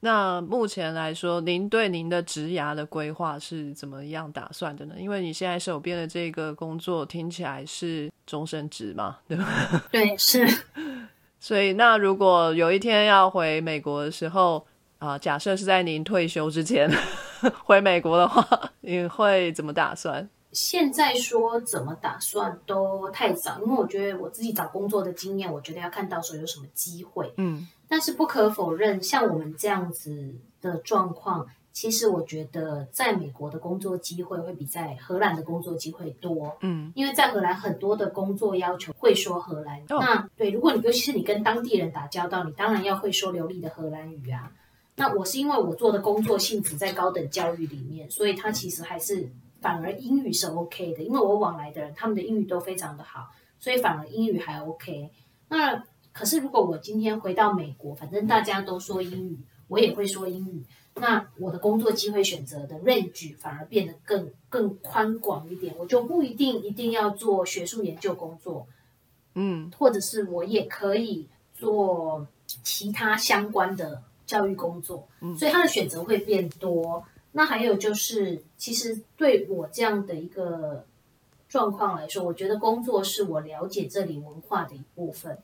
[0.00, 4.94] 那目前来说，您对您的职涯的规划是怎么样打算的呢？
[4.98, 9.46] 因为你现在手边的这个工作听起来是终身职嘛，对吧？
[9.92, 10.46] 对，是。
[11.40, 14.66] 所以，那如果有一天要回美国的时候，
[14.98, 16.90] 啊，假设是在您退休之前
[17.64, 20.28] 回美国的话，你会怎么打算？
[20.50, 27.32] 现在说怎么打算都太早，因为我觉得我自己找工作的经验，我觉得要看到时候有什么机会。
[27.36, 36.56] 嗯，但是不可否认，像我们这样子的状况，其实我觉得在美国的工作机会会比在荷兰的工作机会多。
[36.62, 39.80] 嗯，因为在荷兰很多的工作要求会说荷兰。
[39.88, 44.50] 那对，如果你尤其是你跟当地人打交道，你当然要会说流利的荷兰语啊。
[44.98, 49.30] 那我是因为我做的工作性质在高等教育里面，所以他其实还是
[49.60, 53.30] 反而英语是 OK 的，因为我往来的人他们的英语都非常的好，
[53.60, 55.08] 所以反而英语还 OK。
[55.48, 60.64] 那可是如果我今天回到美国，反正大家都说英语，我也会说英语，
[60.96, 68.66] 那我的工作机会选择的 range 反而变得更更宽广一点，我就不一定一定要做学术研究工作，
[69.34, 72.26] 嗯，或者是我也可以做
[72.64, 74.02] 其他相关的。
[74.28, 77.02] 教育工作，所以他的选择会变多。
[77.32, 80.84] 那还有就是，其实对我这样的一个
[81.48, 85.38] 状况来说，我觉得工作是我了解这里文化的一部分。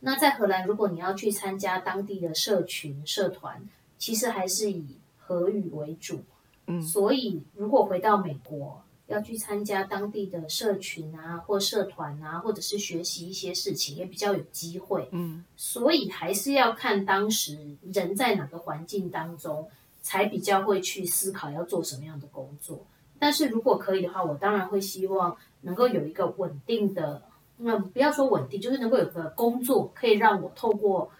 [0.00, 3.66] 那在荷兰，如果你要去参加当地的社群社团，
[3.98, 6.20] 其实还是以荷语为主。
[6.66, 8.82] 嗯，所以如果回到美国。
[9.08, 15.08] 要去参加当地的社群啊，或社团啊，或者是学习一些事情，也比较有机会。
[15.12, 17.58] 嗯，所以还是要看当时
[17.92, 19.68] 人在哪个环境当中，
[20.02, 22.86] 才比较会去思考要做什么样的工作。
[23.18, 27.22] 但是如果可以的话，我当然会希望能够有一个稳定的，
[27.56, 31.10] 那不要说稳定，就是能够有个工作，可以让我透过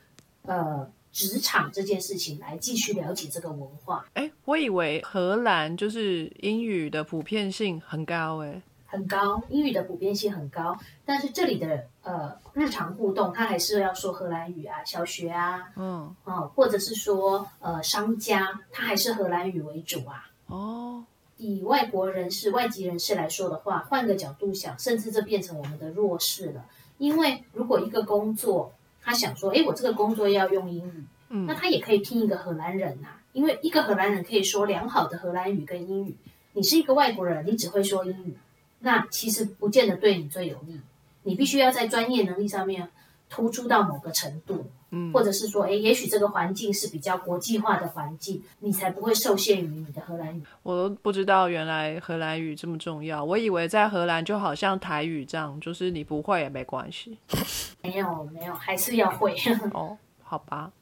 [0.42, 0.90] 呃。
[1.12, 4.06] 职场这件事情来继续了解这个文化。
[4.14, 10.78] 哎，我以为荷兰就是英语的普遍性很高，哎，很高，英语的普遍性很高。
[11.04, 20.30] 但是这里的呃日常互动，他还是要说荷兰语啊，小学啊，嗯，哦，或者是说呃商家，他还是荷兰语为主啊。
[20.46, 21.04] 哦，
[21.36, 26.64] 以外国人士、外籍人士来说的话，换个角度想，甚至这变成我们的弱势了。
[26.98, 28.72] 因为如果一个工作，
[29.08, 31.04] 他想说：“哎，我这个工作要用英语，
[31.46, 36.14] 那他也可以聘一个荷兰人呐，因为一个荷兰人可以说良好的荷兰语跟英语。
[36.52, 38.36] 你是一个外国人，你只会说英语，
[38.80, 40.78] 那其实不见得对你最有利。
[41.22, 42.90] 你必须要在专业能力上面
[43.28, 50.42] 突出到某个程度。”嗯，或者是说，哎，也许这个环境是比较国际化的环境，你才不会受限于你的荷兰语。
[50.62, 57.18] 我都不知道原来荷兰语这么重要，我以为在荷兰就好像台语这样，就是你不会也没关系。
[57.84, 59.36] 没有没有，还是要会。
[59.74, 60.72] 哦，好吧，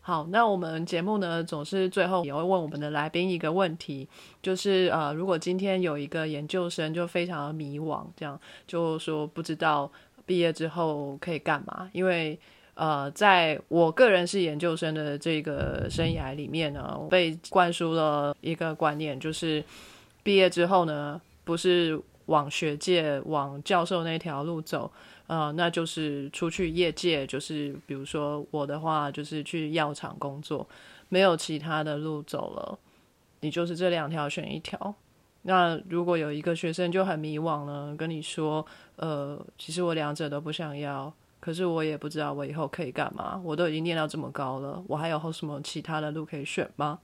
[0.00, 4.08] 好，那我们节目呢，总是最后也会问我们的来宾一个问题，
[4.40, 9.90] 就是呃，如果今天有一个研究生就非常的迷惘，这样就说不知道
[10.28, 12.38] 毕业之后可以干嘛，因为。
[12.80, 19.60] 呃，在我个人是研究生的这个生涯里面呢，我被灌输了一个观念，就是
[20.22, 24.88] 毕业之后呢，不是往学界、往教授那条路走，
[25.26, 30.64] 呃，那就是出去业界，就是比如说我的话，就是去药厂工作，
[31.08, 32.78] 没有其他的路走了，
[33.40, 34.94] 你就是这两条选一条。
[35.48, 38.64] 那如果有一个学生就很迷惘呢，跟你说，
[38.96, 41.10] 呃，其实我两者都不想要。
[41.40, 43.40] 可是我也不知道我以后可以干嘛。
[43.42, 46.98] 我都已经念到这么高了，我还有什么其他的路可以选吗？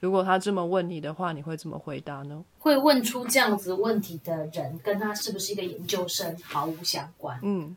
[0.00, 2.44] 如果他这么问你的话，你会怎么回答呢？
[2.58, 7.40] 会问出这样子问题的人，跟他是不是一个研究生毫无相关。
[7.42, 7.74] 嗯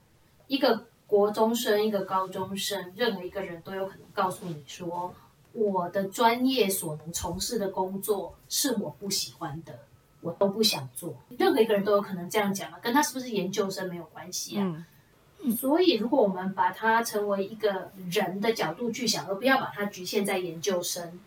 [0.48, 5.14] 一个国中生，一个高中生，任何一个人都有可能告诉你说，
[5.54, 9.80] 我的专业所能从事的工作是我不喜欢的，
[10.22, 11.16] 我都不想做。
[11.38, 14.64] 任何一个人都有可能这样讲嘛，跟他是不是研究生没有关系啊。
[14.64, 14.86] 嗯
[15.58, 21.18] 所以，如果我们把它成为一个人的角度去想，而不要把它局限在研究生，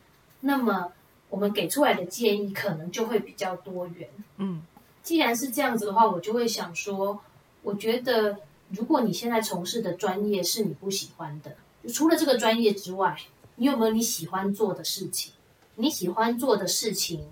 [0.41, 0.93] 那么
[1.31, 4.11] 我们给出来的建议可能就会比较多元。
[4.37, 4.63] 嗯
[5.03, 7.21] 既然是这样子的话，我就会想说，
[7.63, 8.37] 我觉得
[8.69, 11.57] 如果你现在从事的专业是你不喜欢的，
[11.89, 13.17] 除了这个专业之外，
[13.57, 15.33] 你有没有你喜欢做的事情？
[15.77, 17.27] 你喜欢做的事情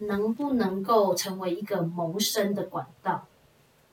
[0.00, 3.26] 能不能够成为一个谋生的管道？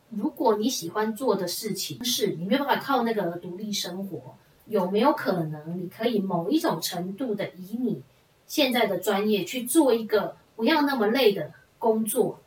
[0.10, 4.36] 如果你喜欢做的事情是你没有办法靠那个而独立生活，
[4.66, 8.02] 有没有可能你可以某一种程度的以你
[8.46, 12.40] 现在的专业去做一个不要那么累的工作，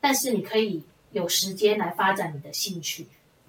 [0.00, 0.82] 但是你可以
[1.12, 3.06] 有时间来发展你的兴趣。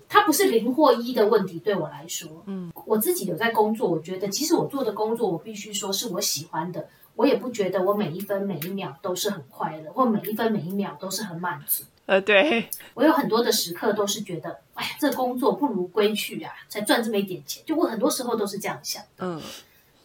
[0.08, 6.90] 它不是零或一的问题，对我来说，嗯，我自己有在工作，我觉得其实我做的工作，我必须说是我喜欢的，
[7.20, 11.84] 我也不觉得我每一分每一秒都是很快乐，或每一分每一秒都是很满足。
[12.06, 17.62] 呃，对，我有很多的时刻都是觉得，哎呀，这工作不如归去啊，才赚这么一点钱。
[17.66, 19.04] 就我很多时候都是这样想。
[19.18, 19.42] 嗯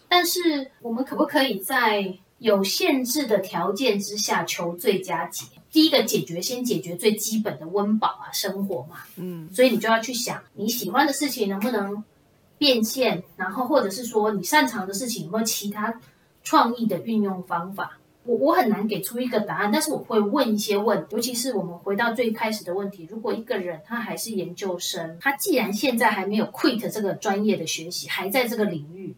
[0.08, 5.46] 但是我们可不可以在有限制的条件之下求最佳解？
[5.70, 8.96] 第一个解决，先解决最基本的温饱啊，生活嘛。
[9.18, 12.02] 嗯所以你就要去想，你喜欢的事情能不能
[12.58, 15.94] 变现，然后或者是说你擅长的事情有没有其他
[16.44, 17.98] 创意的运用方法。
[18.26, 29.14] 我我很难给出一个答案，但是我会问一些问，尤其是我们回到最开始的问题，如果一个人他还是研究生，他既然现在还没有 quit 这个专业的学习，还在这个领域，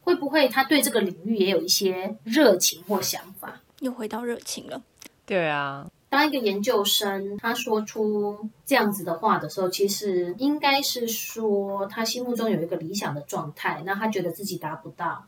[0.00, 3.60] 会不会他对这个领域也有一些热情或想法？
[3.78, 4.82] 又回到热情了。
[5.24, 15.26] 对啊，当一个研究生他说出这样子的话的时候，其实应该是说他心目中有一个理想的状态，那他觉得自己达不到，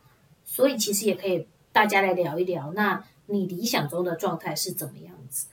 [0.55, 5.47] 所以其实也可以大家来聊一聊，那你理想中的状态是怎么样子？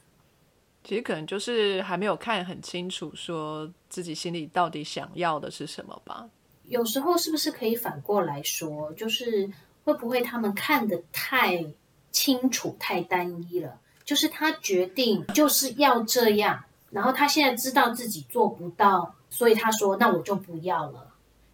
[0.84, 6.30] 其实可能就是还没有看很清楚，说自己心里到底想要的是什么吧。
[6.68, 9.50] 有时候是不是可以反过来说，就是
[9.82, 11.66] 会不会他们看得太
[12.12, 13.80] 清楚、太单一了？
[14.04, 21.08] 就是他决定就是要这样，然后他现在知道自己做不到，所以他说：“那我就不要了。”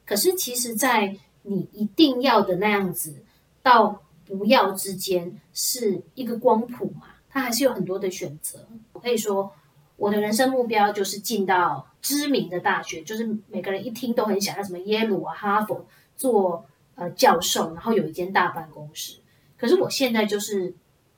[0.04, 3.24] 可是其实，在你一定要的那样子
[3.68, 8.66] 到不要之间是一个光谱嘛，它还是有很多的选择。
[8.94, 9.52] 我可以说，
[9.96, 16.64] 我的人生目标就是进到知名的大学，就是每个人一听都很想要什么耶鲁啊、哈佛做
[16.94, 19.18] 呃教授，然后有一间大办公室。
[19.58, 20.74] 可是我现在就是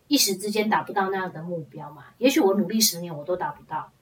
[0.09, 3.93] 一时之间达不到那样的目标嘛，也许我努力十年我都达不到。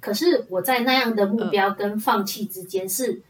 [0.00, 3.22] 可是我在那样的目标跟放弃之间是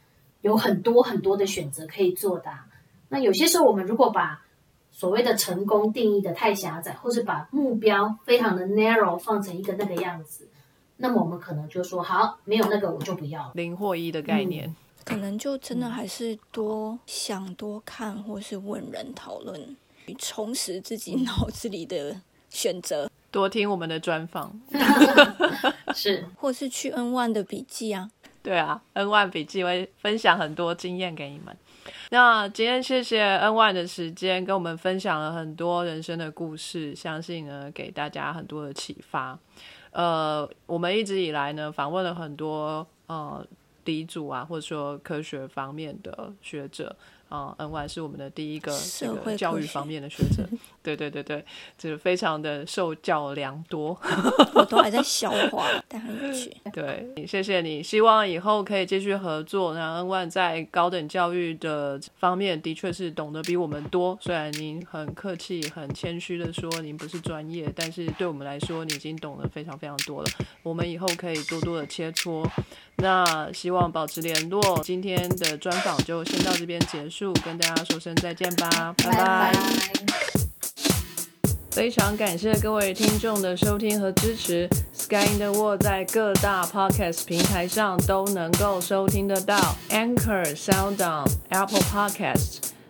[0.43, 2.67] 有很多很多的选择可以做的啊、
[3.15, 4.45] 那有些时候我们如果把
[4.91, 10.49] 所谓的成功定义的太狭窄，或是把目标非常的 narrow 放成一个那个样子，
[10.97, 13.53] 那么我们可能就说好，没有那个我就不要了。
[13.55, 14.75] 零或一的概念。
[15.05, 19.77] 可能就真的还是多想、多看，或是问人讨论，
[20.19, 24.59] 充实自己脑子里的选择，多听我们的专访。
[25.95, 28.11] 是， 或是去 N One 的笔记啊。
[28.43, 31.55] 对啊，N One 笔记会分享很多经验给你们。
[32.11, 39.39] 那今天谢谢 N Y 的时间，跟我们分享了很多人生的故事，相信呢给大家很多的启发。
[39.93, 43.47] 呃，我们一直以来呢访问了很多呃
[43.85, 46.97] 鼻祖啊，或者说科学方面的学者
[47.29, 50.49] 啊、n One 是我们的第一个这社个会教育方面的学者，
[50.83, 51.45] 对对对对，
[51.77, 53.99] 就是非常的受教良多。
[54.55, 56.55] 我都还在消化，但很有趣。
[56.73, 59.75] 对，谢谢你，希望以后可以继续合作。
[59.75, 70.29] 那 N One 在高等教育的方面的确是懂得比我们多，虽然您很客气、很谦虚的说您不是专业，但是对我们来说，你已经懂得非常非常多了。
[70.63, 72.45] 我们以后可以多多的切磋。
[72.99, 74.63] 那希望保持联络。
[74.85, 77.14] 今天的专访就先到这边结束，
[77.45, 79.53] 跟大家说声再见吧，拜拜
[81.71, 84.69] 非常感谢各位听众的收听和支持。
[84.93, 92.64] Sky in the World 在各大 Podcast 平台上都能够收听得到，Anchor、SoundOn、Apple Podcast。